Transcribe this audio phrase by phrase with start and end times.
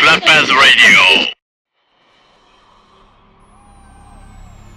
[0.00, 1.33] Flappers Radio.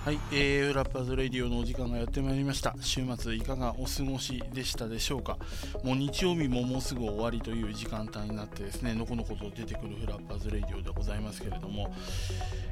[0.08, 2.74] はい、えー、フラッパーズレディオのお時間がやってまいりました。
[2.80, 5.38] 週末いかがお過ごしでしたでしょうか？
[5.84, 11.94] もう日曜日ももうすぐ終わりという時間帯になってですね、のこのこと出てくるフラッパーズレディオでございますけれども、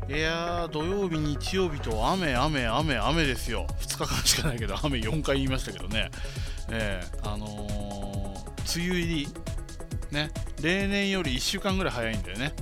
[0.08, 3.68] いやー、土曜日、日曜日と雨、雨、雨、雨ですよ。
[3.82, 6.12] 2日間しかないけど、雨4回言いましたけどね。
[6.70, 9.28] えー、あのー、梅雨入り、
[10.12, 10.32] ね、
[10.62, 12.54] 例年より1週間ぐらい早いんだよね。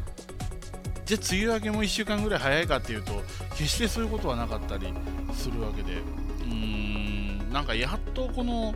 [1.05, 3.21] じゃあ梅雨明けも1週間ぐらい早いかっていうと
[3.55, 4.93] 決してそういうことはなかったり
[5.33, 5.93] するわけで。
[5.93, 7.23] うーん。
[7.53, 8.73] なんかやっとこの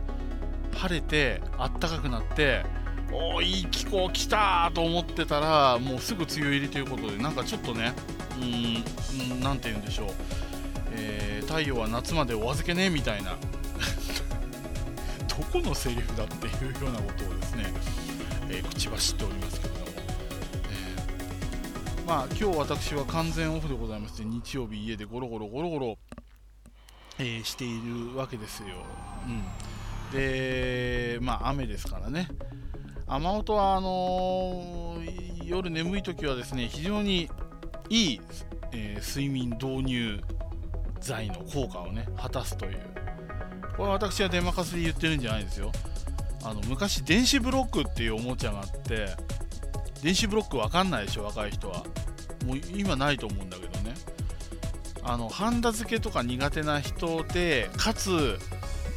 [0.74, 2.64] 晴れてあったかくなって
[3.12, 7.94] おおいい気候来たと思ってたらもうすぐ梅雨入りということでなんかちょっとね
[8.38, 10.10] うーん何て言うんでしょう、
[10.92, 13.36] えー、太陽は夏までお預けねみたいな。
[15.28, 17.72] どこのセリフだっていうようなことをですね、
[18.50, 19.77] えー、口走っておりますけど。
[22.08, 25.98] まあ今日私は完全オフでございまして日曜日家でゴロゴロゴロゴロ、
[27.20, 28.68] えー、しているわけですよ、
[29.26, 32.30] うん、でまあ雨ですからね。
[33.08, 37.30] 雨音はあのー、夜眠い時はですね非常に
[37.90, 38.22] いい、
[38.72, 40.22] えー、睡眠導入
[41.02, 42.80] 剤の効果をね果たすという。
[43.76, 45.74] これは私は出まかせで言ってるんじゃないですよ。
[46.46, 49.08] あの昔電子ブロックっていうおもちゃがあって
[50.04, 51.84] 電子ブロックわかんないでしょ若い人は。
[52.46, 53.94] もう今ないと思うんだけどね。
[55.04, 58.38] あのハンダ付けとか苦手な人でかつ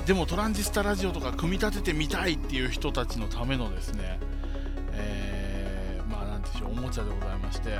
[0.07, 4.19] でもトランジスタラジオとか組み立ててみたいっていう人たちのためのですね、
[4.93, 7.79] えー、まあなんでしょうおもちゃでございまして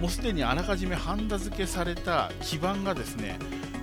[0.00, 3.38] もうすでにあらかじめハンダ付けされた基板がですね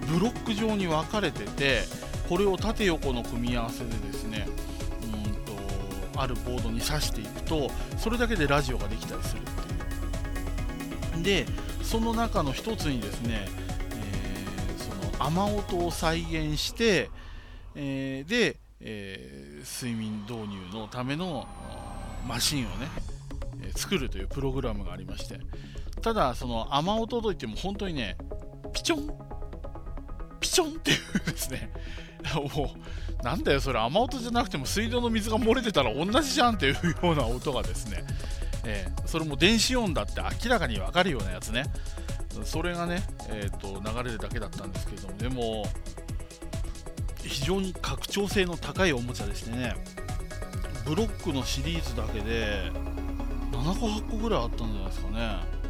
[0.08, 1.82] ブロック状に分かれてて
[2.30, 4.48] これを縦横の組み合わせでですね
[6.22, 11.24] あるボードに挿していくとそれだけでラジオができたりするっていう。
[11.24, 11.46] で
[11.84, 13.48] その中の一つにですね、
[13.96, 17.10] えー、その雨音を再現して、
[17.76, 21.48] えー、で、えー、睡眠導入のための
[22.28, 22.88] マシンをね、
[23.64, 25.40] え作るというプログラムがありまして。
[26.02, 28.18] ただその雨音といっても本当にね
[28.74, 29.14] ピチョン
[30.40, 30.94] ピチョンってい
[31.28, 31.72] うですね
[32.56, 32.76] も
[33.20, 33.80] うなんだよそれ。
[33.80, 38.04] 雨音じゃなくても水道の水が漏れてたら同じじゃんっていうような音がですね、
[38.64, 41.66] えー、それも電子音だって明らかに分かるようなやつね。
[42.44, 45.66] それがね、えーと、流れるだけだったんですけれどもでも
[47.22, 49.76] 非常に拡張性の高いおもちゃでしてね
[50.86, 52.72] ブロックのシリーズだけで
[53.52, 55.62] 7個8個ぐらいあったんじゃないですかね。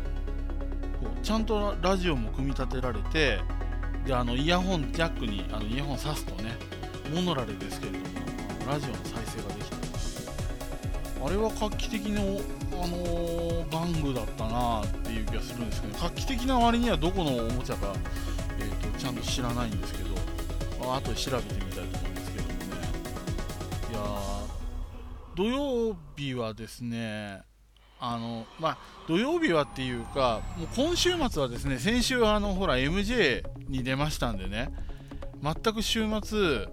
[1.24, 3.40] ちゃんとラジオも組み立てられて
[4.06, 6.56] であのイヤホンジャックにあのイヤホン挿すとね
[7.14, 8.06] モノラルですけれども
[8.68, 9.82] ラジオの再生ができた。
[11.24, 17.94] あれは画期的な、あのー、玩具だったなっていう気がするんですけど画期的な割にはどこのおもちゃか、
[18.60, 20.16] えーと、ちゃんと知らないんですけど
[20.90, 22.58] あ後で調べてみたいと思うんですけどもね。
[23.92, 24.02] いや
[25.36, 27.44] 土曜日はですね
[28.04, 34.74] あのまあ、土曜日はっていうか、もう今週末はですね、先週あのほら MJ に出ましたんでね、
[35.44, 36.68] 全く週末、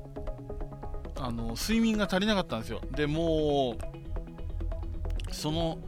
[1.17, 2.81] あの睡眠が足りなかったんですよ。
[2.97, 3.77] でも
[5.31, 5.79] う、その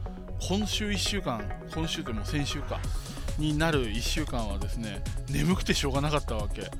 [0.46, 1.42] 今週1週間、
[1.74, 2.78] 今週でも先週か、
[3.38, 6.70] になる1週間はですね、眠くてしょうがなかったわけ。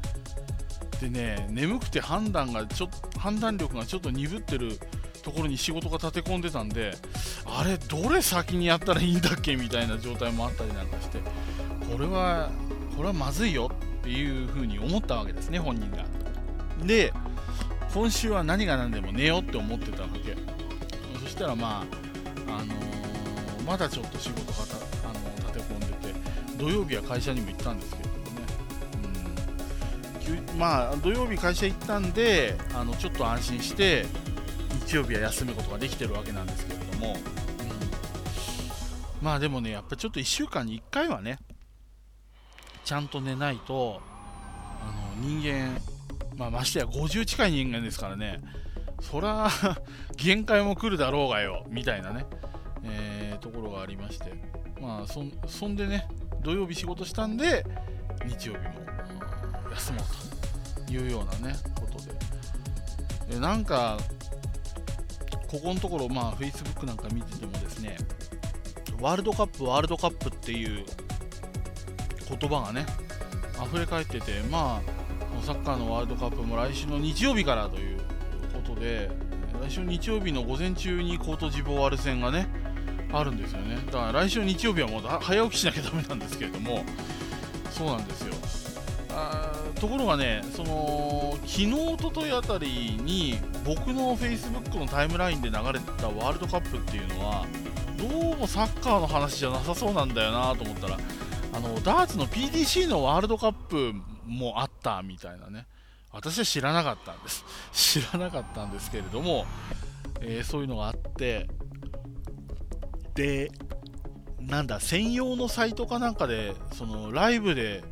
[1.01, 4.79] でね、眠くて判断がちょ判断力がちょっと鈍ってる
[5.23, 6.95] ところに仕事が立て込んでたんで
[7.45, 11.19] あれどれ先にやったらいいんだっけみたいな状態もあったりなんかして
[11.91, 12.51] これは
[12.97, 13.71] これはまずいよ
[14.01, 16.05] っていうふうに思ったわけですね本人が。
[16.87, 17.13] で
[17.93, 20.37] 今週は何が何でも寝ようって思ってたわけ。
[21.21, 21.85] そしたらま
[22.49, 24.59] ああのー、まだちょっと仕事が
[25.05, 25.15] あの
[25.53, 26.15] 立て込んでて
[26.57, 28.17] 土曜日は会社にも行ったんですけどね、
[30.53, 34.07] うん、まあ土曜日会社行ったんであのちょっと安心して
[34.91, 37.15] 日曜日は休むことができてるわけなんですけれども、うん、
[39.25, 41.39] まあでもねやっぱちょっと1週間に1回はね
[42.85, 44.01] ちゃんと寝ないと
[44.83, 45.81] あの人間、
[46.37, 48.41] まあ、ましてや50近い人間ですからね。
[49.01, 49.49] そら
[50.17, 52.27] 限界も来るだろうがよみたいなね、
[52.83, 54.35] えー、ところがありまして。
[54.81, 56.09] まあそそんでね
[56.43, 57.65] 土曜日仕事したんで
[58.27, 58.71] 日曜日も
[59.73, 63.97] 休もうというようなねことでなんか
[65.51, 67.97] ここのところ、まあ、Facebook なんか見ててもですね、
[69.01, 70.85] ワールドカップ、ワールドカップっていう
[72.29, 72.87] 言葉がね、
[73.67, 77.99] 溢れ返ってて、まあ、サッカーのワールドカップも来週の日曜日からという
[78.65, 79.11] ことで、
[79.61, 82.47] 来週日曜日の午前中にコートジボワール戦がね
[83.13, 83.77] あるんですよね。
[83.87, 86.85] だから来週日曜日はもう早起きしなきゃだめなんですけれども
[87.71, 88.35] そうなんですよ。
[89.13, 97.47] あところがねその昨日おとといあたりに僕の Facebook のタイムラインで流れたワールドカップっていうのは
[97.97, 100.99] どうもサッカーの話じゃなさそうなんだよなと思ったら
[101.53, 103.93] あのダーツの PDC のワールドカップ
[104.27, 105.67] もあったみたいなね。
[106.13, 107.45] 私は知らなかったんです。
[107.73, 109.47] 知らなかったんですけれども、
[110.21, 111.49] えー、そういうのがあって
[113.15, 113.51] で
[114.39, 117.85] なんだ専用のサイトかなんかでそのライブで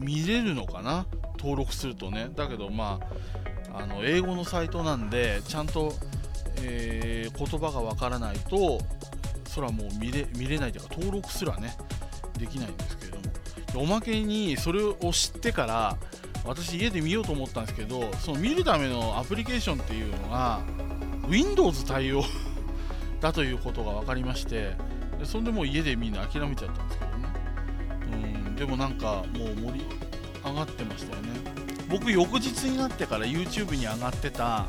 [0.00, 1.06] 見れるのかな？
[1.38, 2.30] 登録するとね。
[2.34, 2.98] だけどま
[3.72, 5.92] ああの英語のサイトなんでちゃんと、
[6.62, 8.80] えー、言葉がわからないと
[9.46, 11.76] それはもう見れ見れないというか登録すらね
[12.38, 13.22] できないんですけれども。
[13.76, 15.96] おまけにそれを知ってから
[16.44, 20.60] 私家で見ようと思ったんですけどその見るためのアプリケーションっていうのが
[21.28, 22.24] Windows 対応
[23.20, 24.74] だということが分かりまして
[25.24, 27.28] それでもう家でみんな諦めちゃったんですけどね。
[28.12, 28.39] うん。
[28.60, 29.86] でもなんかもう盛り
[30.44, 31.30] 上がってましたよね。
[31.88, 34.66] 僕翌日になってから YouTube に上がってた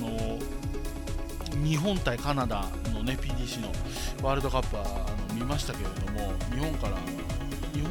[0.00, 0.38] の
[1.62, 2.64] 日本対カナダ
[2.94, 3.68] のね PDC の
[4.26, 6.96] ワールドカップはあの見ましたけれども日本から
[7.74, 7.90] 日本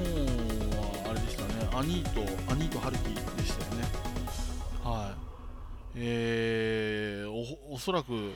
[0.82, 1.70] はあれでしたね。
[1.76, 3.88] アニートアニート・ハルキでしたよね。
[4.84, 5.18] はい。
[5.94, 7.32] えー、
[7.70, 8.34] おおそらく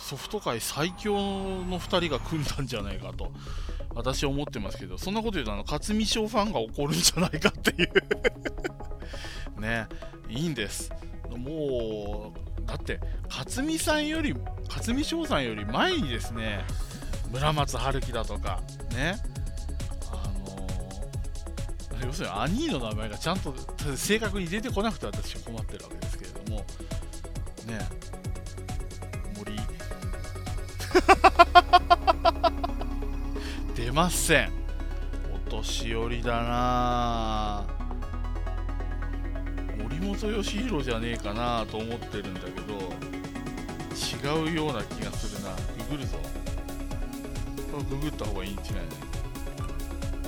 [0.00, 3.30] ソフト界最強の2人が組んだんじゃないかと
[3.94, 7.90] 私は思ってますけどそんなこと言うとあの勝見賞ファンが怒るんじゃないかっていう。
[9.60, 9.86] ね
[10.28, 10.90] いいんです。
[11.36, 12.32] も
[12.64, 14.34] うだって勝見さんより
[14.68, 16.64] 勝見翔さんより前にですね
[17.32, 18.60] 村松春樹だとか
[18.92, 19.16] ね
[20.10, 20.28] あ
[21.98, 23.54] の、要するに兄の名前がちゃんと
[23.96, 27.88] 正確に出てこなくて私は困ってるわけですけれどもね
[33.74, 34.52] 出ません。
[35.34, 37.64] お年寄りだな。
[39.82, 42.74] 森本義弘じゃねえかなと思ってるんだけど
[44.38, 45.50] 違うような気がするな。
[45.88, 46.16] ググるぞ。
[47.72, 48.84] これググった方がいいん違いない。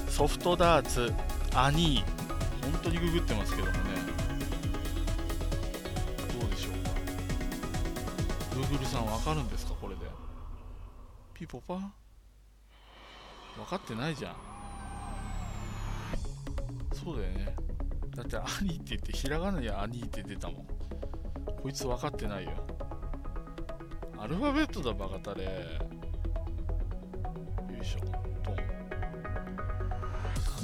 [0.09, 1.13] ソフトダーツ。
[1.55, 2.63] アニー。
[2.65, 3.79] 本当にググってますけどもね。
[6.41, 6.91] どうでしょうか。
[8.57, 9.72] グーグルさんわかるんですか？
[11.43, 14.37] ピポパ分かってないじゃん。
[16.95, 17.57] そうだよね。
[18.15, 20.67] だって「兄」って言ってひらがなに「兄」って出たもん。
[21.61, 22.53] こいつ分かってないよ。
[24.17, 25.43] アルファベットだバカタレ。
[25.45, 25.51] よ
[27.83, 27.99] いしょ。
[28.45, 28.57] トン。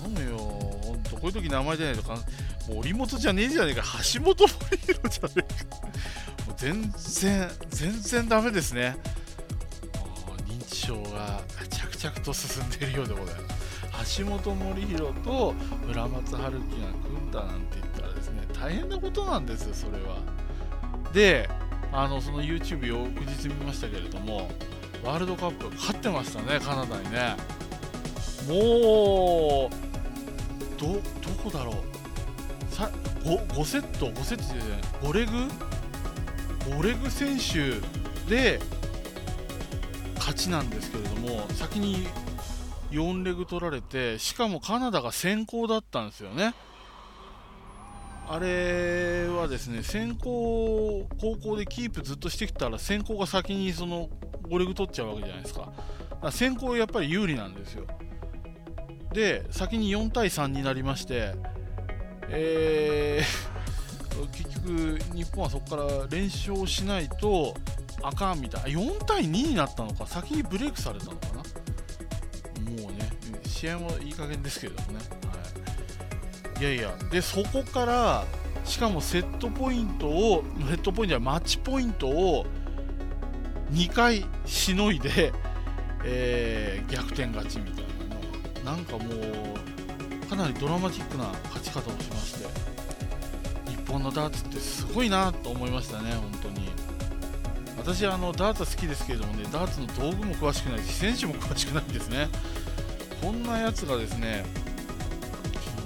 [0.01, 0.39] 頼むよ。
[0.39, 2.19] ほんとこういう時名前出ないとか
[2.69, 3.83] 森本じゃねえじゃねえか。
[4.15, 5.77] 橋本森弘じゃねえか。
[6.47, 8.97] もう全然全然ダメですね。
[11.69, 14.19] 着々と進んでいるようでございます。
[14.19, 15.55] 橋本守弘と
[15.87, 20.19] 村松春樹が組んだなんて言ったらですね大変なことなんですよそれは。
[21.13, 21.49] で
[21.93, 24.51] あのその YouTube 翌日見ましたけれども
[25.05, 27.37] ワールドカップ勝ってましたねカナダにね。
[28.49, 31.01] もうどど
[31.43, 32.75] こだろう。
[32.75, 32.91] さ
[33.25, 35.33] 5, 5セット5セットで、ね、5レグ
[36.77, 37.81] ？5レグ選手
[38.33, 38.61] で
[40.29, 42.07] 勝ちなんですけれども先に
[42.91, 46.55] 4レグ取られてしかもカナダが先行だったんですよね。
[48.29, 54.11] あれはですね先行高校でキープずっとしてきたら先行が先にその
[54.51, 55.73] 5レグ取っちゃうわけじゃないですか。
[56.21, 57.87] か先行やっぱり有利なんですよ。
[59.15, 61.33] で先に4対3になりまして
[62.29, 67.55] えー、 結局日本はそこから連勝しないと
[68.03, 68.73] あかんみたい。
[68.73, 70.07] 4対2になったのか。
[70.07, 71.43] 先にブレイクされたのかな。
[72.69, 73.11] もうね
[73.47, 74.99] 試合もいい加減ですけれどもね、
[76.55, 78.25] はい、いやいやでそこから
[78.65, 82.47] しかもセットポイントをセットポイントやマッチポイントを
[83.73, 85.33] 2回しのいで、
[86.05, 87.85] えー、逆転勝ちみたい
[88.65, 92.49] ななんかもうかなりドラマチックな勝ち方をしまして
[93.71, 96.38] 日本のダーツってすごいなと思いましたね、本当。
[97.89, 102.29] 私あのダーツは好きですけれどもねダーツの道具も詳しくないし選手も詳しくないんですね。
[103.23, 104.45] こんなやつがですね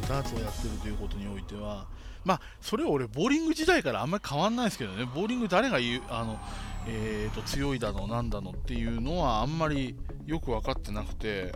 [0.09, 1.87] ダーツをやってるということにおいては
[2.25, 5.05] まあそれは俺ボーリング時代からあんまり変わんないですけどね。
[5.05, 6.41] ボーリング誰が言うあの、
[6.89, 9.95] えーと、強いだのなんだのっていうのはあんまり
[10.27, 11.55] よく分かってなくて。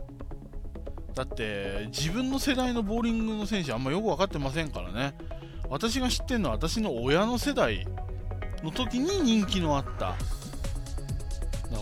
[1.16, 5.16] だって自分の世代のボーリングの選手あんまよく分かってませんからね。
[5.70, 7.86] 私が知ってるのは私の親の世代
[8.62, 10.16] の時に人気のあった。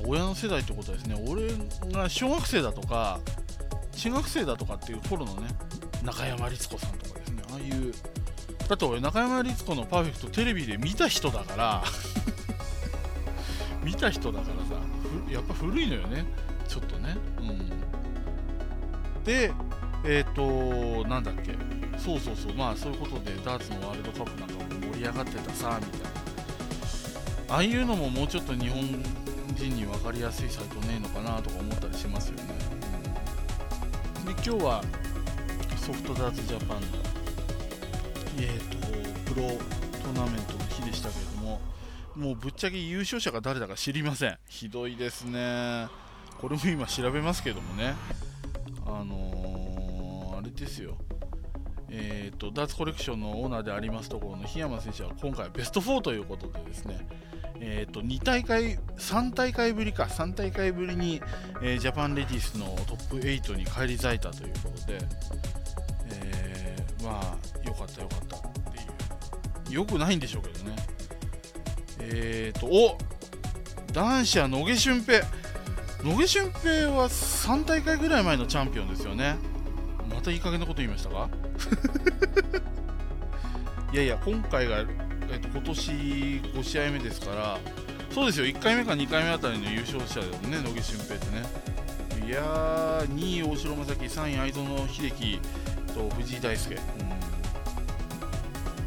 [0.07, 1.16] 親の世代ってことですね。
[1.28, 1.49] 俺
[1.93, 3.21] が小学生だとか
[3.93, 5.49] 中学生だとかっていう頃のね
[6.02, 7.43] 中山律子さんとかですね。
[7.50, 7.93] ああいう
[8.69, 11.85] だって俺中山律子のパーフェクトテレビで見た人だから
[13.85, 14.83] 見た人だからさ
[15.31, 16.25] やっぱ古いのよね。
[16.69, 17.16] ちょっとね。
[17.38, 19.25] うん。
[19.25, 19.52] で
[20.04, 21.54] えっ、ー、となんだっけ。
[21.99, 22.54] そうそうそう。
[22.54, 26.13] まあそういうことでダーツのワールドカップなんかも盛り上がってたさみたいな。
[27.54, 28.82] ああいうのももうちょっと日本
[29.54, 32.42] 人に分かりやすいサイトねえのかなとか思ったりしますよね、
[34.18, 34.82] うん、で今日は
[35.76, 36.87] ソフトダーツジャパンの
[38.40, 41.61] えっ、ー、とプロトーナメントの日でしたけれども
[42.16, 44.38] もうぶっちゃけ優勝者が誰だか知りません。
[44.49, 45.87] ひどいですね。
[46.40, 47.94] これも今調べますけどもね。
[48.87, 50.96] あのー、あれですよ。
[51.88, 57.06] えーと、ダーツコレクションのオーナーでありますところの檜山選手は今回ベスト4ということでですね、
[57.61, 61.23] えーと、2大会、3大会ぶりか、3大会ぶりに、
[61.62, 64.99] えー、ジャパンレディースのトップ8に返り咲いたということで、
[66.11, 68.40] えー、まあ、よかったよかったっ
[68.73, 68.78] て
[69.70, 70.76] いう、よくないんでしょうけどね。
[72.00, 72.99] えーと、お
[73.92, 75.20] 男子は野毛俊平、
[76.02, 79.37] 野毛俊平は3大会ぐらい前のチャンピオンですよね。
[80.12, 81.28] またいい加減なこと言いましたか？
[83.92, 84.84] いやいや、今回が
[85.35, 87.59] えっと、今年5試合目ですから、
[88.11, 91.43] そうですよ、1回目か2回目あたりの優勝者だよね、野木俊平ってね。
[92.25, 95.41] いやー、2位、大城正樹、3位、相園秀樹
[95.93, 96.83] と藤井大輔、うん。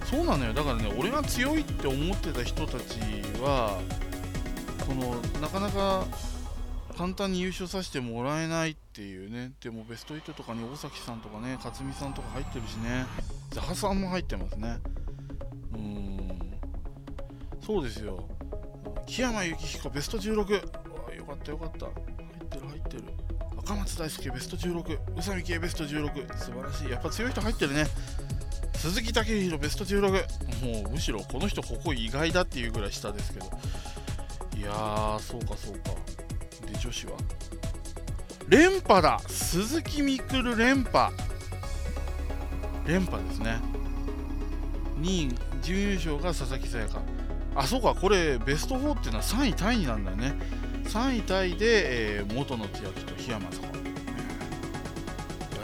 [0.06, 2.98] そうなのよ、だからね、俺が強いって思ってた人たち
[3.42, 3.78] は、
[4.86, 6.06] そのなかなか
[6.98, 13.06] 簡単に優勝させてもらえないっていうね、でもベスト8とかに大崎さんとかね、勝美さんとか入ってるしね、
[13.52, 14.78] ザハさんも入ってますね。
[17.68, 18.24] そうですよ。
[19.06, 20.62] 木山幸彦ベスト16よ
[21.26, 21.88] かったよかった。
[21.88, 21.92] 入
[22.42, 23.04] ってる入ってる。
[23.58, 26.90] 赤松大輔ベスト16宇佐美圭ベスト16素晴らしい。
[26.90, 27.86] やっぱ強い人入ってるね。
[28.74, 33.48] 鈴木武宏ベスト16もうむしろこの人ここ意外だっていうぐらい下ですけど。
[34.56, 35.92] いやーそうかそうか。
[36.66, 37.18] で女子は？
[38.48, 39.20] 連覇だ。
[39.28, 41.14] 鈴木みくる連覇。
[42.86, 43.60] 連覇ですね。
[45.02, 47.02] 2位準優勝が佐々木さやか
[47.58, 50.36] あそうかこれベスト4っていうのは3位タイになんだよね。
[50.86, 53.64] 3位タイで、えー、元の千秋と檜山さん。
[53.64, 53.70] や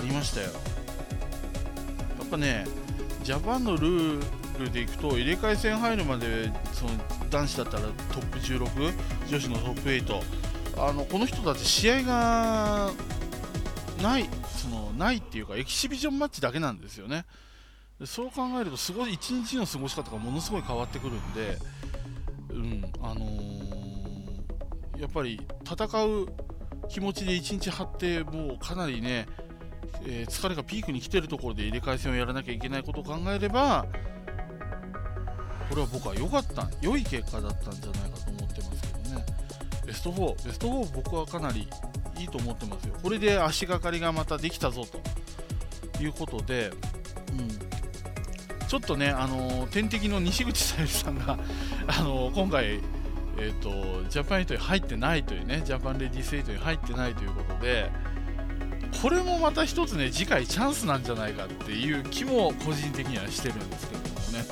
[0.01, 0.47] りましたよ。
[0.47, 2.65] やっぱね
[3.23, 4.23] ジャパンのルー
[4.59, 6.91] ルでいくと入れ替え戦入るまでその
[7.29, 8.93] 男子だったらトップ16
[9.29, 10.21] 女子のトップ8
[10.89, 12.91] あのこの人たち試合が
[14.01, 17.25] ないそのないっていうかエキシビジョンマッチだけなんですよね。
[18.05, 21.57] そう考えるとすごい一日の過ごし方がものすごい変わってくるんで
[22.50, 26.27] うんあのー、やっぱり戦う
[26.89, 29.27] 気持ちで1日張ってもうかなりね、
[30.05, 33.88] えー、疲れがピークに来てるところで入れ替え戦をやらなきゃいけないことを考えれば
[35.69, 39.25] これは僕は良かった良い結果だったんじゃないかと思ってますけどね。
[39.88, 41.67] ベスト4ベスト4僕はかなり
[42.19, 42.95] いいと思ってますよ。
[43.01, 46.72] これで足がかりがまたできたぞということで、
[47.31, 47.73] うん、
[48.74, 51.38] ちょっとね、あの天敵の西口さゆりさんが、
[51.86, 52.80] あの今回、
[53.38, 53.70] えーと、
[54.10, 57.92] ジャパン8に入ってないというね、ジャパンレディース8に入ってないということで、
[59.00, 64.44] これもまた一つね、次回チャンスなんじゃないかっていう気も個人的にはしてるんですけどもね、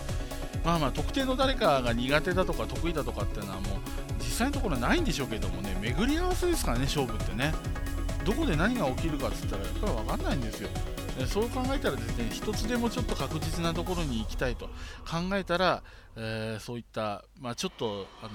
[0.64, 3.80] まあまあ、特定の誰かが苦手だとか得意だとかっていうのはもう、
[4.20, 7.56] 実際のところないんでしょうけどもね、巡り合わせですからね、勝負ってね。
[8.24, 10.70] どこで何が起きるかって言ったら、やっぱり分かんないんですよ。
[11.28, 14.68] そう考えたらですね一つでもちょっと確実なところに行きたいと
[15.06, 15.84] 考えたら、
[16.16, 18.32] えー、そういった、まあ、ちょっと、あの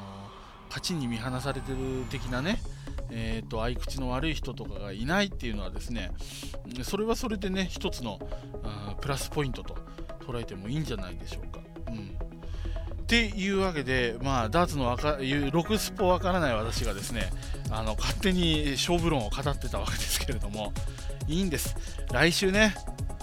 [0.68, 1.78] 勝ちに見放されてる
[2.10, 2.60] 的なね、
[3.10, 6.10] えーと、合い口の悪い人とかがいないっていうのはですね
[6.82, 8.18] それはそれでね一つの
[9.00, 9.76] プラスポイントと
[10.26, 11.60] 捉えてもいいんじゃないでしょうか。
[11.88, 12.16] うん
[13.06, 17.30] っていうわけで、まあ、ダーツのわか6スポわからない私がですね
[17.70, 20.72] あの勝手に勝負論を語ってたわけですけれども、
[21.28, 21.76] いいんです。
[22.12, 22.74] 来週ね、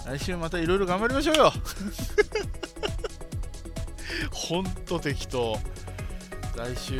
[0.06, 1.52] 来週またいろいろ頑張りましょうよ。
[4.32, 5.58] ほんと適当。
[6.56, 6.94] 来週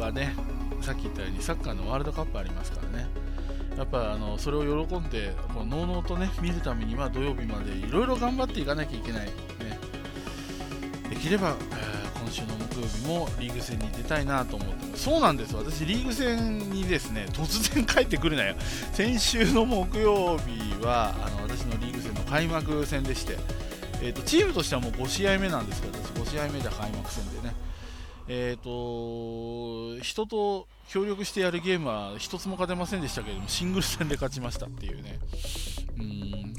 [0.00, 0.34] はね、
[0.80, 3.06] さっき言ったようにサッカーのワールドカップありますからね。
[3.76, 9.26] やっぱあのそれを喜んで、こののうのうとね、見るためには土曜日までいろいろ頑張っていかなきゃいけない。
[9.26, 9.32] ね、
[11.10, 11.97] できれば、えー
[12.28, 15.04] 今週の木曜日もリーグ戦に出たいなと思ってます。
[15.04, 15.56] そうなんです。
[15.56, 18.54] 私リーグ戦にですね突然帰ってくるなよ。
[18.92, 23.38] 先週の木曜日はあの私のリーグ戦の開幕戦でして、
[24.02, 27.54] えーと、チームとしてはもう5試合目なんですけど私、5試合目で開幕戦でね、
[28.28, 35.18] えーと、人と協力してやるゲームは1つも勝てませんでしたけれども、シングル戦で勝ちましたっていうね、
[35.98, 36.54] うん。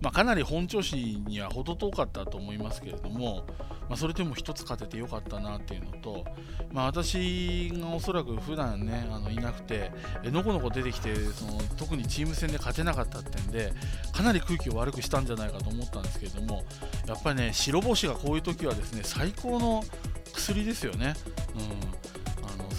[0.00, 3.44] まあ、かなり本調子には程遠かったと思いますけれども、
[3.90, 6.24] まあ、それでも1つ勝ててよかったなっていうのと、
[6.72, 9.90] まあ、私がおそらく普段ねあのいなくて
[10.22, 13.72] のこのこ出てきてその特にチーム戦で勝てなかったってんで
[14.12, 16.62] かなり空気を悪くしたんじゃないかと思ったんですけれども
[17.08, 19.82] やっぱりね白星がこういう時はですね最高の
[20.32, 21.14] 薬ですよね。
[21.56, 22.00] うん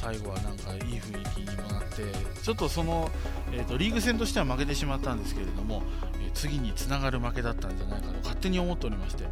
[0.01, 2.01] 最後はなんかいい雰囲気にもなって
[2.41, 3.07] ちょっとその、
[3.51, 5.83] えーと、リーグ戦としては負けてしまったんですけれども、
[6.33, 9.25] 次につながる負けだったんじゃないかと勝手に思っておりまして、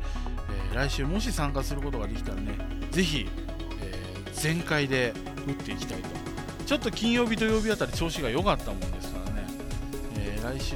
[0.72, 2.54] えー、来週もし参加することができたらね
[2.92, 3.28] ぜひ、
[3.82, 5.14] えー、全開で
[5.48, 6.10] 打っていきたいと。
[6.66, 9.44] ちょっと金曜日土曜日あたり調子が良かったもんですからね、
[10.20, 10.76] え来週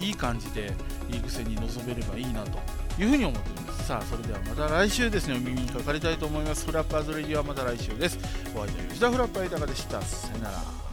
[0.00, 0.72] いい感じで
[1.10, 2.58] リーグ戦に臨めればいいなと
[2.98, 3.86] いうふうに思っております。
[3.86, 5.34] さあそれではまた来週ですね。
[5.34, 6.64] お耳にかかりたいと思います。
[6.64, 8.18] フラッパーズレディはまた来週です。
[8.54, 10.00] お相手は吉田フラッパー豊でした。
[10.00, 10.83] さよなら。